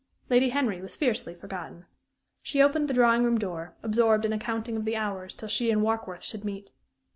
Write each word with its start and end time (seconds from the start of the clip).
Lady 0.31 0.49
Henry 0.49 0.81
was 0.81 0.95
fiercely 0.95 1.35
forgotten. 1.35 1.85
She 2.41 2.59
opened 2.59 2.87
the 2.87 2.93
drawing 2.95 3.21
room 3.23 3.37
door, 3.37 3.75
absorbed 3.83 4.25
in 4.25 4.33
a 4.33 4.39
counting 4.39 4.75
of 4.75 4.83
the 4.83 4.95
hours 4.95 5.35
till 5.35 5.47
she 5.47 5.69
and 5.69 5.83
Warkworth 5.83 6.23
should 6.23 6.43
meet. 6.43 6.71